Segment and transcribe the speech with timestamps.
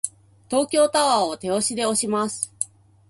[0.49, 2.51] 東京タワーを手押しで押します。